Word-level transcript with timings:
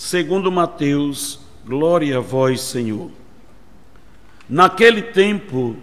segundo 0.00 0.50
Mateus, 0.50 1.40
glória 1.62 2.16
a 2.16 2.20
vós, 2.20 2.62
Senhor. 2.62 3.10
Naquele 4.48 5.02
tempo, 5.02 5.76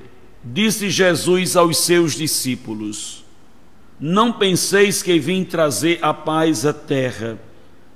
disse 0.43 0.89
Jesus 0.89 1.55
aos 1.55 1.77
seus 1.77 2.15
discípulos: 2.15 3.23
Não 3.99 4.33
penseis 4.33 5.03
que 5.03 5.19
vim 5.19 5.43
trazer 5.43 5.99
a 6.01 6.15
paz 6.15 6.65
à 6.65 6.73
terra. 6.73 7.39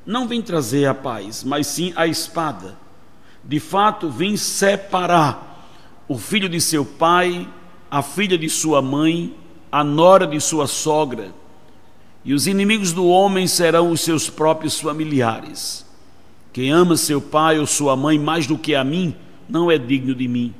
Não 0.05 0.27
vim 0.27 0.43
trazer 0.43 0.85
a 0.85 0.93
paz, 0.93 1.43
mas 1.43 1.65
sim 1.65 1.91
a 1.95 2.05
espada. 2.05 2.77
De 3.43 3.59
fato, 3.59 4.07
vim 4.07 4.37
separar 4.37 5.67
o 6.07 6.19
filho 6.19 6.47
de 6.47 6.61
seu 6.61 6.85
pai, 6.85 7.49
a 7.89 8.03
filha 8.03 8.37
de 8.37 8.47
sua 8.47 8.79
mãe, 8.79 9.35
a 9.71 9.83
nora 9.83 10.27
de 10.27 10.39
sua 10.39 10.67
sogra, 10.67 11.33
e 12.23 12.31
os 12.31 12.45
inimigos 12.45 12.91
do 12.91 13.07
homem 13.07 13.47
serão 13.47 13.89
os 13.89 14.01
seus 14.01 14.29
próprios 14.29 14.79
familiares. 14.79 15.89
Quem 16.53 16.71
ama 16.71 16.97
seu 16.97 17.21
pai 17.21 17.59
ou 17.59 17.65
sua 17.65 17.95
mãe 17.95 18.19
mais 18.19 18.45
do 18.45 18.57
que 18.57 18.75
a 18.75 18.83
mim, 18.83 19.15
não 19.47 19.71
é 19.71 19.77
digno 19.77 20.13
de 20.13 20.27
mim. 20.27 20.53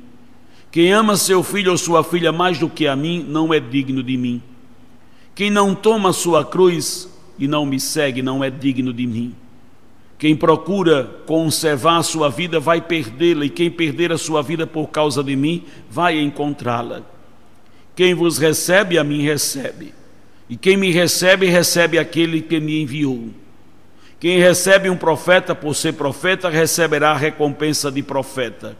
Quem 0.70 0.90
ama 0.92 1.16
seu 1.16 1.42
filho 1.42 1.70
ou 1.70 1.76
sua 1.76 2.02
filha 2.02 2.32
mais 2.32 2.58
do 2.58 2.68
que 2.68 2.86
a 2.86 2.96
mim, 2.96 3.24
não 3.28 3.52
é 3.52 3.60
digno 3.60 4.02
de 4.02 4.16
mim. 4.16 4.42
Quem 5.34 5.50
não 5.50 5.74
toma 5.74 6.12
sua 6.12 6.44
cruz 6.44 7.08
e 7.38 7.46
não 7.46 7.66
me 7.66 7.78
segue, 7.78 8.22
não 8.22 8.42
é 8.42 8.48
digno 8.48 8.92
de 8.92 9.06
mim. 9.06 9.34
Quem 10.18 10.36
procura 10.36 11.04
conservar 11.26 11.96
a 11.96 12.02
sua 12.02 12.30
vida 12.30 12.60
vai 12.60 12.80
perdê-la, 12.80 13.44
e 13.44 13.50
quem 13.50 13.70
perder 13.70 14.12
a 14.12 14.18
sua 14.18 14.40
vida 14.40 14.66
por 14.66 14.88
causa 14.88 15.22
de 15.22 15.34
mim 15.34 15.64
vai 15.90 16.20
encontrá-la. 16.20 17.02
Quem 17.94 18.14
vos 18.14 18.38
recebe, 18.38 18.98
a 18.98 19.04
mim 19.04 19.22
recebe. 19.22 19.92
E 20.48 20.56
quem 20.56 20.76
me 20.76 20.90
recebe, 20.90 21.46
recebe 21.46 21.98
aquele 21.98 22.40
que 22.40 22.60
me 22.60 22.80
enviou. 22.80 23.30
Quem 24.22 24.38
recebe 24.38 24.88
um 24.88 24.96
profeta 24.96 25.52
por 25.52 25.74
ser 25.74 25.94
profeta, 25.94 26.48
receberá 26.48 27.10
a 27.10 27.16
recompensa 27.16 27.90
de 27.90 28.04
profeta. 28.04 28.76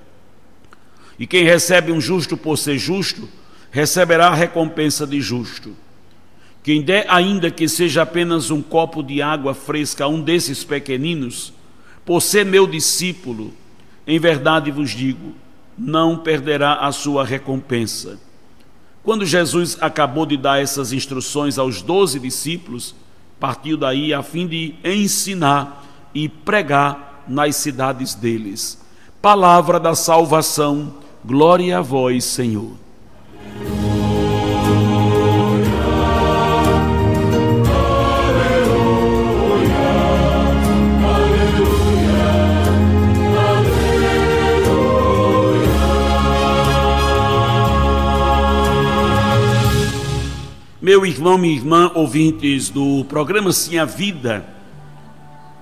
E 1.19 1.27
quem 1.27 1.43
recebe 1.43 1.91
um 1.91 2.01
justo 2.01 2.37
por 2.37 2.57
ser 2.57 2.79
justo, 2.79 3.29
receberá 3.69 4.29
a 4.29 4.35
recompensa 4.37 5.05
de 5.05 5.21
justo. 5.21 5.75
Quem 6.63 6.81
der, 6.81 7.07
ainda 7.09 7.51
que 7.51 7.69
seja 7.69 8.03
apenas 8.03 8.53
um 8.53 8.63
copo 8.63 9.03
de 9.03 9.21
água 9.21 9.53
fresca 9.53 10.05
a 10.05 10.07
um 10.09 10.23
desses 10.23 10.63
pequeninos, 10.63 11.53
por 12.05 12.21
ser 12.21 12.47
meu 12.47 12.65
discípulo, 12.65 13.53
em 14.07 14.21
verdade 14.21 14.71
vos 14.71 14.91
digo, 14.91 15.35
não 15.77 16.19
perderá 16.19 16.75
a 16.75 16.93
sua 16.93 17.25
recompensa. 17.25 18.17
Quando 19.03 19.27
Jesus 19.27 19.77
acabou 19.81 20.25
de 20.25 20.37
dar 20.37 20.63
essas 20.63 20.93
instruções 20.93 21.59
aos 21.59 21.83
doze 21.83 22.21
discípulos, 22.21 22.95
partiu 23.43 23.77
daí 23.77 24.15
a 24.15 24.23
fim 24.23 24.47
de 24.47 24.77
ensinar 24.85 25.85
e 26.15 26.29
pregar 26.29 27.25
nas 27.27 27.57
cidades 27.57 28.15
deles. 28.15 28.81
Palavra 29.21 29.81
da 29.81 29.97
salvação, 29.97 30.95
glória 31.25 31.79
a 31.79 31.81
vós, 31.81 32.23
Senhor. 32.23 32.71
Meu 50.83 51.07
irmão, 51.07 51.39
minha 51.39 51.55
irmã, 51.55 51.93
ouvintes 51.95 52.69
do 52.69 53.05
programa 53.05 53.53
Sim 53.53 53.79
a 53.79 53.85
Vida, 53.85 54.45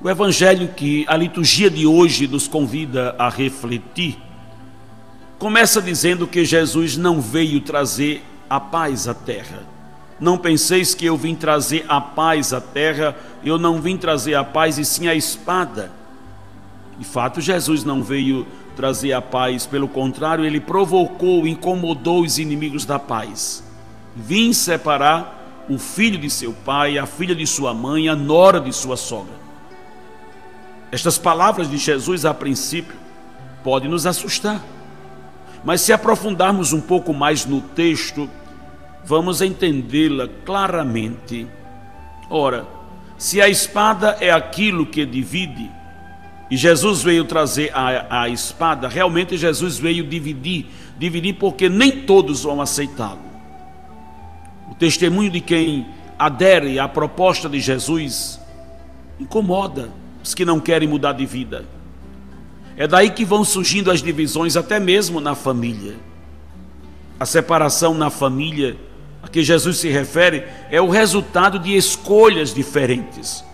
o 0.00 0.08
evangelho 0.08 0.68
que 0.68 1.04
a 1.06 1.14
liturgia 1.14 1.68
de 1.68 1.86
hoje 1.86 2.26
nos 2.26 2.48
convida 2.48 3.14
a 3.18 3.28
refletir, 3.28 4.16
começa 5.38 5.82
dizendo 5.82 6.26
que 6.26 6.42
Jesus 6.42 6.96
não 6.96 7.20
veio 7.20 7.60
trazer 7.60 8.24
a 8.48 8.58
paz 8.58 9.06
à 9.06 9.12
terra. 9.12 9.62
Não 10.18 10.38
penseis 10.38 10.94
que 10.94 11.04
eu 11.04 11.18
vim 11.18 11.34
trazer 11.34 11.84
a 11.86 12.00
paz 12.00 12.54
à 12.54 12.60
terra, 12.62 13.14
eu 13.44 13.58
não 13.58 13.78
vim 13.78 13.98
trazer 13.98 14.36
a 14.36 14.42
paz 14.42 14.78
e 14.78 14.86
sim 14.86 15.06
a 15.06 15.14
espada. 15.14 15.92
De 16.98 17.04
fato, 17.04 17.42
Jesus 17.42 17.84
não 17.84 18.02
veio 18.02 18.46
trazer 18.74 19.12
a 19.12 19.20
paz, 19.20 19.66
pelo 19.66 19.86
contrário, 19.86 20.46
ele 20.46 20.60
provocou, 20.60 21.46
incomodou 21.46 22.22
os 22.22 22.38
inimigos 22.38 22.86
da 22.86 22.98
paz 22.98 23.68
vim 24.14 24.52
separar 24.52 25.64
o 25.68 25.78
filho 25.78 26.18
de 26.18 26.28
seu 26.28 26.52
pai, 26.52 26.98
a 26.98 27.06
filha 27.06 27.34
de 27.34 27.46
sua 27.46 27.72
mãe, 27.72 28.08
a 28.08 28.16
nora 28.16 28.60
de 28.60 28.72
sua 28.72 28.96
sogra. 28.96 29.34
Estas 30.90 31.16
palavras 31.16 31.70
de 31.70 31.78
Jesus, 31.78 32.24
a 32.24 32.34
princípio, 32.34 32.96
podem 33.62 33.88
nos 33.88 34.06
assustar. 34.06 34.60
Mas 35.64 35.82
se 35.82 35.92
aprofundarmos 35.92 36.72
um 36.72 36.80
pouco 36.80 37.12
mais 37.14 37.46
no 37.46 37.60
texto, 37.60 38.28
vamos 39.04 39.40
entendê-la 39.40 40.28
claramente. 40.44 41.46
Ora, 42.28 42.66
se 43.16 43.40
a 43.40 43.48
espada 43.48 44.16
é 44.20 44.32
aquilo 44.32 44.86
que 44.86 45.06
divide, 45.06 45.70
e 46.50 46.56
Jesus 46.56 47.02
veio 47.02 47.24
trazer 47.24 47.70
a, 47.72 48.22
a 48.22 48.28
espada, 48.28 48.88
realmente 48.88 49.36
Jesus 49.36 49.78
veio 49.78 50.02
dividir, 50.02 50.66
dividir 50.98 51.34
porque 51.34 51.68
nem 51.68 52.02
todos 52.02 52.42
vão 52.42 52.60
aceitá-lo. 52.60 53.29
O 54.70 54.74
testemunho 54.74 55.30
de 55.30 55.40
quem 55.40 55.86
adere 56.18 56.78
à 56.78 56.88
proposta 56.88 57.48
de 57.48 57.60
Jesus 57.60 58.40
incomoda 59.18 59.90
os 60.22 60.34
que 60.34 60.44
não 60.44 60.60
querem 60.60 60.88
mudar 60.88 61.12
de 61.12 61.26
vida. 61.26 61.64
É 62.76 62.86
daí 62.86 63.10
que 63.10 63.24
vão 63.24 63.44
surgindo 63.44 63.90
as 63.90 64.02
divisões, 64.02 64.56
até 64.56 64.78
mesmo 64.78 65.20
na 65.20 65.34
família. 65.34 65.96
A 67.18 67.26
separação 67.26 67.92
na 67.92 68.08
família 68.08 68.76
a 69.22 69.28
que 69.28 69.42
Jesus 69.42 69.78
se 69.78 69.88
refere 69.88 70.44
é 70.70 70.80
o 70.80 70.88
resultado 70.88 71.58
de 71.58 71.76
escolhas 71.76 72.54
diferentes, 72.54 73.44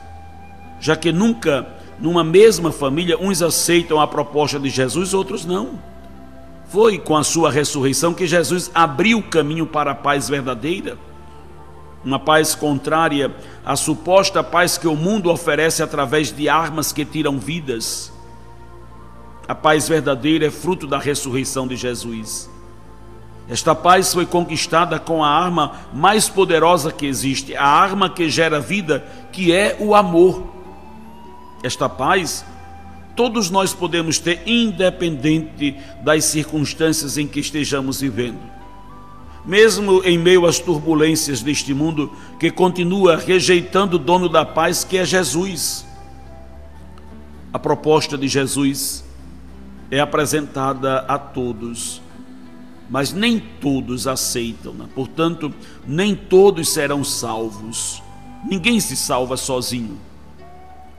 já 0.81 0.95
que 0.95 1.11
nunca 1.11 1.67
numa 1.99 2.23
mesma 2.23 2.71
família 2.71 3.19
uns 3.19 3.43
aceitam 3.43 4.01
a 4.01 4.07
proposta 4.07 4.61
de 4.61 4.69
Jesus, 4.69 5.15
outros 5.15 5.45
não. 5.45 5.79
Foi 6.69 6.99
com 6.99 7.17
a 7.17 7.23
sua 7.23 7.51
ressurreição 7.51 8.13
que 8.13 8.27
Jesus 8.27 8.71
abriu 8.75 9.19
o 9.19 9.23
caminho 9.23 9.67
para 9.67 9.93
a 9.93 9.95
paz 9.95 10.29
verdadeira. 10.29 10.99
Uma 12.05 12.19
paz 12.19 12.55
contrária 12.55 13.35
à 13.65 13.77
suposta 13.77 14.43
paz 14.43 14.77
que 14.79 14.87
o 14.87 14.97
mundo 14.97 15.31
oferece 15.31 15.83
através 15.83 16.31
de 16.31 16.49
armas 16.49 16.93
que 16.93 17.05
tiram 17.05 17.39
vidas. 17.39 18.13
A 19.49 19.55
paz 19.55 19.89
verdadeira 19.89 20.47
é 20.47 20.51
fruto 20.51 20.87
da 20.87 20.99
ressurreição 20.99 21.67
de 21.67 21.77
Jesus. 21.77 22.51
Esta 23.49 23.75
paz 23.77 24.13
foi 24.13 24.27
conquistada 24.27 24.99
com 24.99 25.23
a 25.23 25.29
arma 25.29 25.73
mais 25.93 26.29
poderosa 26.29 26.91
que 26.91 27.07
existe, 27.07 27.57
a 27.57 27.65
arma 27.65 28.11
que 28.11 28.29
gera 28.29 28.59
vida, 28.59 29.07
que 29.31 29.53
é 29.53 29.77
o 29.79 29.95
amor. 29.95 30.49
Esta 31.63 31.89
paz 31.89 32.45
todos 33.17 33.51
nós 33.51 33.73
podemos 33.73 34.19
ter, 34.19 34.43
independente 34.47 35.75
das 36.05 36.27
circunstâncias 36.27 37.17
em 37.17 37.27
que 37.27 37.41
estejamos 37.41 38.01
vivendo. 38.01 38.39
Mesmo 39.45 40.03
em 40.05 40.19
meio 40.19 40.45
às 40.45 40.59
turbulências 40.59 41.41
deste 41.41 41.73
mundo 41.73 42.13
que 42.39 42.51
continua 42.51 43.17
rejeitando 43.17 43.95
o 43.95 43.99
dono 43.99 44.29
da 44.29 44.45
paz, 44.45 44.85
que 44.85 44.99
é 44.99 45.05
Jesus. 45.05 45.87
A 47.53 47.59
proposta 47.59 48.19
de 48.19 48.29
Jesus 48.29 49.03
é 49.91 49.99
apresentada 49.99 50.99
a 51.09 51.19
todos, 51.19 52.03
mas 52.91 53.13
nem 53.13 53.39
todos 53.39 54.07
aceitam, 54.07 54.75
portanto, 54.95 55.55
nem 55.87 56.15
todos 56.15 56.69
serão 56.69 57.03
salvos. 57.03 58.03
Ninguém 58.45 58.79
se 58.79 58.97
salva 58.97 59.37
sozinho 59.37 60.06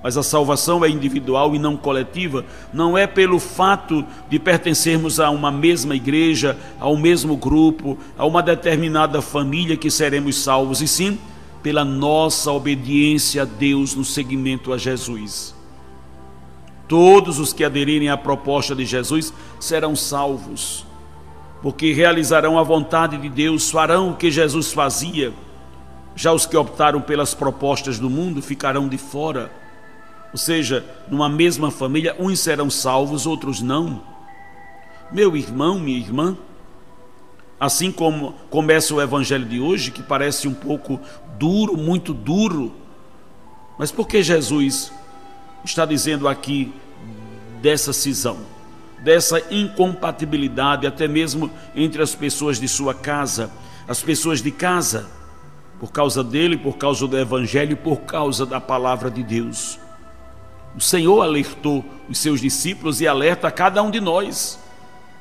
mas 0.04 0.16
a 0.16 0.24
salvação 0.24 0.86
é 0.86 0.90
individual 0.90 1.56
e 1.56 1.60
não 1.60 1.76
coletiva, 1.76 2.46
não 2.74 2.98
é 2.98 3.08
pelo 3.08 3.40
fato 3.40 4.06
de 4.30 4.40
pertencermos 4.40 5.20
a 5.20 5.30
uma 5.30 5.52
mesma 5.52 5.96
igreja, 5.96 6.58
ao 6.80 6.96
mesmo 6.96 7.36
grupo, 7.36 7.98
a 8.18 8.26
uma 8.26 8.44
determinada 8.44 9.22
família 9.22 9.76
que 9.76 9.90
seremos 9.90 10.38
salvos, 10.38 10.82
e 10.82 10.88
sim 10.88 11.18
pela 11.64 11.84
nossa 11.84 12.52
obediência 12.52 13.42
a 13.42 13.46
Deus 13.46 13.96
no 13.96 14.06
seguimento 14.06 14.72
a 14.72 14.78
Jesus. 14.78 15.56
Todos 16.88 17.40
os 17.40 17.52
que 17.52 17.66
aderirem 17.66 18.10
à 18.10 18.16
proposta 18.16 18.74
de 18.74 18.86
Jesus 18.86 19.34
serão 19.60 19.96
salvos, 19.96 20.86
porque 21.62 21.92
realizarão 21.92 22.58
a 22.58 22.64
vontade 22.64 23.18
de 23.18 23.28
Deus, 23.28 23.70
farão 23.70 24.12
o 24.12 24.16
que 24.16 24.32
Jesus 24.32 24.72
fazia. 24.72 25.34
Já 26.16 26.32
os 26.32 26.46
que 26.46 26.56
optaram 26.56 27.02
pelas 27.02 27.34
propostas 27.34 28.00
do 28.00 28.10
mundo 28.10 28.42
ficarão 28.42 28.88
de 28.88 28.98
fora. 28.98 29.52
Ou 30.38 30.40
seja, 30.40 30.86
numa 31.10 31.28
mesma 31.28 31.72
família, 31.72 32.16
uns 32.20 32.42
serão 32.42 32.70
salvos, 32.70 33.26
outros 33.26 33.60
não. 33.60 34.04
Meu 35.12 35.36
irmão, 35.36 35.80
minha 35.80 35.98
irmã, 35.98 36.38
assim 37.60 37.92
como 37.92 38.36
começa 38.48 38.94
o 38.94 39.02
evangelho 39.02 39.46
de 39.46 39.60
hoje, 39.60 39.90
que 39.90 40.04
parece 40.04 40.48
um 40.48 40.54
pouco 40.54 41.00
duro, 41.40 41.76
muito 41.76 42.14
duro, 42.14 42.72
mas 43.80 43.92
por 43.92 44.08
que 44.08 44.22
Jesus 44.22 44.94
está 45.66 45.88
dizendo 45.88 46.28
aqui 46.28 46.72
dessa 47.60 47.92
cisão, 47.92 48.38
dessa 49.00 49.42
incompatibilidade, 49.52 50.86
até 50.86 51.08
mesmo 51.08 51.50
entre 51.76 52.00
as 52.00 52.14
pessoas 52.14 52.60
de 52.60 52.68
sua 52.68 52.94
casa, 52.94 53.50
as 53.88 54.04
pessoas 54.04 54.40
de 54.40 54.52
casa, 54.52 55.10
por 55.80 55.92
causa 55.92 56.24
dele, 56.24 56.56
por 56.56 56.78
causa 56.78 57.08
do 57.08 57.18
Evangelho, 57.18 57.76
por 57.76 58.02
causa 58.02 58.46
da 58.46 58.62
palavra 58.62 59.10
de 59.10 59.24
Deus. 59.24 59.80
O 60.76 60.82
Senhor 60.82 61.22
alertou 61.22 61.84
os 62.10 62.18
seus 62.18 62.42
discípulos 62.42 63.02
e 63.02 63.08
alerta 63.08 63.48
a 63.48 63.52
cada 63.52 63.82
um 63.82 63.90
de 63.90 64.00
nós 64.00 64.60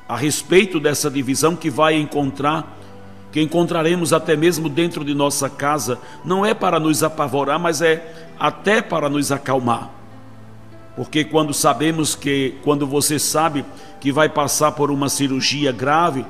a 0.07 0.15
respeito 0.15 0.79
dessa 0.79 1.11
divisão 1.11 1.55
que 1.55 1.69
vai 1.69 1.95
encontrar, 1.95 2.77
que 3.31 3.41
encontraremos 3.41 4.13
até 4.13 4.35
mesmo 4.35 4.69
dentro 4.69 5.03
de 5.03 5.13
nossa 5.13 5.49
casa, 5.49 5.99
não 6.23 6.45
é 6.45 6.53
para 6.53 6.79
nos 6.79 7.03
apavorar, 7.03 7.59
mas 7.59 7.81
é 7.81 8.29
até 8.39 8.81
para 8.81 9.09
nos 9.09 9.31
acalmar. 9.31 9.91
Porque 10.95 11.23
quando 11.23 11.53
sabemos 11.53 12.15
que, 12.15 12.55
quando 12.63 12.87
você 12.87 13.19
sabe 13.19 13.65
que 13.99 14.11
vai 14.11 14.29
passar 14.29 14.71
por 14.71 14.89
uma 14.89 15.09
cirurgia 15.09 15.71
grave, 15.71 16.25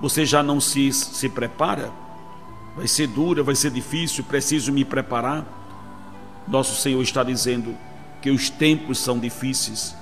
você 0.00 0.24
já 0.24 0.42
não 0.42 0.60
se, 0.60 0.92
se 0.92 1.28
prepara? 1.28 1.90
Vai 2.76 2.86
ser 2.86 3.08
dura, 3.08 3.42
vai 3.42 3.54
ser 3.54 3.70
difícil, 3.70 4.24
preciso 4.24 4.72
me 4.72 4.84
preparar. 4.84 5.44
Nosso 6.46 6.80
Senhor 6.80 7.02
está 7.02 7.24
dizendo 7.24 7.76
que 8.26 8.30
os 8.32 8.50
tempos 8.50 8.98
são 8.98 9.20
difíceis 9.20 9.94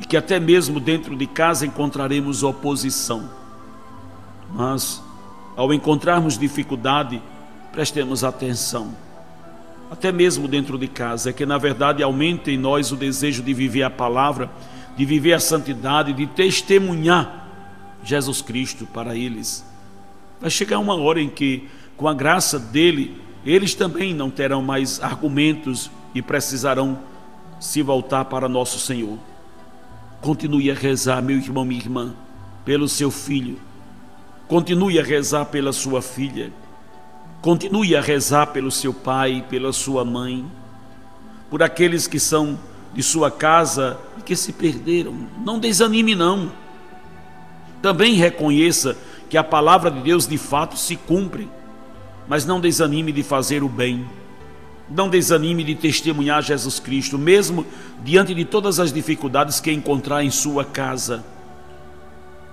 e 0.00 0.06
que 0.06 0.16
até 0.16 0.38
mesmo 0.38 0.78
dentro 0.78 1.16
de 1.16 1.26
casa 1.26 1.66
encontraremos 1.66 2.44
oposição. 2.44 3.28
Mas, 4.54 5.02
ao 5.56 5.74
encontrarmos 5.74 6.38
dificuldade, 6.38 7.20
prestemos 7.72 8.22
atenção 8.22 8.94
até 9.90 10.12
mesmo 10.12 10.46
dentro 10.46 10.78
de 10.78 10.86
casa, 10.86 11.30
é 11.30 11.32
que 11.32 11.44
na 11.44 11.58
verdade 11.58 12.04
aumenta 12.04 12.52
em 12.52 12.56
nós 12.56 12.92
o 12.92 12.96
desejo 12.96 13.42
de 13.42 13.52
viver 13.52 13.82
a 13.82 13.90
palavra, 13.90 14.48
de 14.96 15.04
viver 15.04 15.32
a 15.32 15.40
santidade, 15.40 16.12
de 16.12 16.28
testemunhar 16.28 17.48
Jesus 18.04 18.40
Cristo 18.40 18.86
para 18.86 19.16
eles. 19.16 19.64
Vai 20.40 20.50
chegar 20.50 20.78
uma 20.78 20.94
hora 20.94 21.20
em 21.20 21.28
que, 21.28 21.68
com 21.96 22.06
a 22.06 22.14
graça 22.14 22.60
dele, 22.60 23.20
eles 23.44 23.74
também 23.74 24.14
não 24.14 24.30
terão 24.30 24.62
mais 24.62 25.02
argumentos 25.02 25.90
e 26.14 26.22
precisarão 26.22 27.09
se 27.60 27.82
voltar 27.82 28.24
para 28.24 28.48
nosso 28.48 28.78
Senhor. 28.78 29.18
Continue 30.20 30.70
a 30.70 30.74
rezar, 30.74 31.22
meu 31.22 31.36
irmão, 31.36 31.64
minha 31.64 31.80
irmã, 31.80 32.14
pelo 32.64 32.88
seu 32.88 33.10
filho. 33.10 33.58
Continue 34.48 34.98
a 34.98 35.04
rezar 35.04 35.44
pela 35.44 35.72
sua 35.72 36.02
filha. 36.02 36.52
Continue 37.40 37.94
a 37.94 38.00
rezar 38.00 38.48
pelo 38.48 38.70
seu 38.70 38.92
pai, 38.92 39.44
pela 39.48 39.72
sua 39.72 40.04
mãe, 40.04 40.44
por 41.48 41.62
aqueles 41.62 42.06
que 42.06 42.18
são 42.18 42.58
de 42.92 43.02
sua 43.02 43.30
casa 43.30 43.98
e 44.18 44.22
que 44.22 44.34
se 44.34 44.52
perderam. 44.52 45.14
Não 45.44 45.58
desanime, 45.58 46.14
não. 46.14 46.50
Também 47.80 48.14
reconheça 48.14 48.96
que 49.28 49.38
a 49.38 49.44
palavra 49.44 49.90
de 49.90 50.00
Deus 50.00 50.26
de 50.26 50.36
fato 50.36 50.76
se 50.76 50.96
cumpre, 50.96 51.48
mas 52.28 52.44
não 52.44 52.60
desanime 52.60 53.12
de 53.12 53.22
fazer 53.22 53.62
o 53.62 53.68
bem. 53.68 54.04
Não 54.90 55.08
desanime 55.08 55.62
de 55.62 55.76
testemunhar 55.76 56.42
Jesus 56.42 56.80
Cristo, 56.80 57.16
mesmo 57.16 57.64
diante 58.02 58.34
de 58.34 58.44
todas 58.44 58.80
as 58.80 58.92
dificuldades 58.92 59.60
que 59.60 59.70
encontrar 59.70 60.24
em 60.24 60.30
sua 60.30 60.64
casa. 60.64 61.24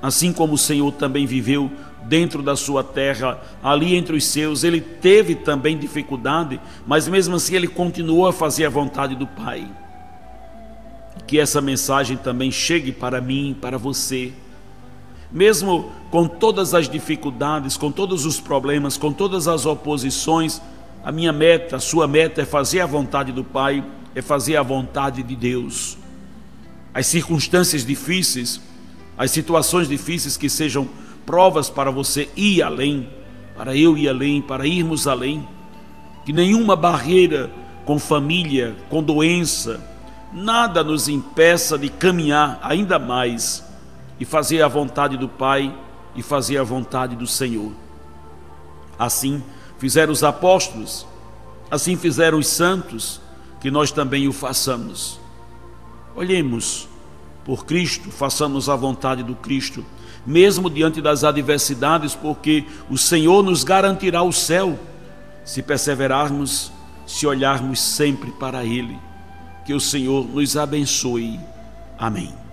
Assim 0.01 0.31
como 0.31 0.53
o 0.53 0.57
Senhor 0.57 0.91
também 0.91 1.25
viveu 1.25 1.71
dentro 2.03 2.41
da 2.41 2.55
sua 2.55 2.83
terra, 2.83 3.41
ali 3.61 3.95
entre 3.95 4.15
os 4.15 4.25
seus, 4.25 4.63
ele 4.63 4.79
teve 4.79 5.35
também 5.35 5.77
dificuldade, 5.77 6.59
mas 6.85 7.07
mesmo 7.07 7.35
assim 7.35 7.55
ele 7.55 7.67
continuou 7.67 8.27
a 8.27 8.33
fazer 8.33 8.65
a 8.65 8.69
vontade 8.69 9.15
do 9.15 9.27
Pai. 9.27 9.67
Que 11.25 11.39
essa 11.39 11.59
mensagem 11.59 12.15
também 12.15 12.51
chegue 12.51 12.91
para 12.91 13.19
mim, 13.19 13.55
para 13.59 13.77
você. 13.77 14.31
Mesmo 15.31 15.91
com 16.09 16.27
todas 16.27 16.73
as 16.73 16.87
dificuldades, 16.87 17.75
com 17.75 17.91
todos 17.91 18.25
os 18.25 18.39
problemas, 18.39 18.95
com 18.95 19.11
todas 19.11 19.47
as 19.47 19.65
oposições, 19.65 20.61
a 21.07 21.11
minha 21.13 21.31
meta, 21.31 21.77
a 21.77 21.79
sua 21.79 22.05
meta 22.05 22.41
é 22.41 22.45
fazer 22.45 22.81
a 22.81 22.85
vontade 22.85 23.31
do 23.31 23.41
Pai, 23.41 23.81
é 24.13 24.21
fazer 24.21 24.57
a 24.57 24.61
vontade 24.61 25.23
de 25.23 25.37
Deus. 25.37 25.97
As 26.93 27.07
circunstâncias 27.07 27.85
difíceis, 27.85 28.59
as 29.17 29.31
situações 29.31 29.87
difíceis 29.87 30.35
que 30.35 30.49
sejam 30.49 30.85
provas 31.25 31.69
para 31.69 31.89
você 31.91 32.27
ir 32.35 32.61
além, 32.61 33.07
para 33.55 33.73
eu 33.73 33.97
ir 33.97 34.09
além, 34.09 34.41
para 34.41 34.67
irmos 34.67 35.07
além. 35.07 35.47
Que 36.25 36.33
nenhuma 36.33 36.75
barreira 36.75 37.49
com 37.85 37.97
família, 37.97 38.75
com 38.89 39.01
doença, 39.01 39.81
nada 40.33 40.83
nos 40.83 41.07
impeça 41.07 41.77
de 41.77 41.87
caminhar 41.87 42.59
ainda 42.61 42.99
mais 42.99 43.63
e 44.19 44.25
fazer 44.25 44.61
a 44.61 44.67
vontade 44.67 45.15
do 45.15 45.29
Pai 45.29 45.73
e 46.13 46.21
fazer 46.21 46.57
a 46.57 46.63
vontade 46.63 47.15
do 47.15 47.25
Senhor. 47.25 47.71
Assim 48.99 49.41
fizeram 49.77 50.11
os 50.11 50.23
apóstolos, 50.23 51.05
assim 51.69 51.95
fizeram 51.95 52.37
os 52.37 52.47
santos, 52.47 53.21
que 53.59 53.71
nós 53.71 53.91
também 53.91 54.27
o 54.27 54.33
façamos. 54.33 55.19
Olhemos 56.15 56.87
por 57.45 57.65
Cristo, 57.65 58.11
façamos 58.11 58.69
a 58.69 58.75
vontade 58.75 59.23
do 59.23 59.35
Cristo 59.35 59.83
mesmo 60.27 60.69
diante 60.69 61.01
das 61.01 61.23
adversidades, 61.23 62.13
porque 62.13 62.65
o 62.89 62.97
Senhor 62.97 63.41
nos 63.41 63.63
garantirá 63.63 64.21
o 64.21 64.33
céu 64.33 64.77
se 65.45 65.63
perseverarmos, 65.63 66.69
se 67.05 67.25
olharmos 67.25 67.79
sempre 67.79 68.31
para 68.31 68.65
Ele. 68.65 68.99
Que 69.65 69.73
o 69.73 69.79
Senhor 69.79 70.27
nos 70.27 70.57
abençoe. 70.57 71.39
Amém. 71.97 72.46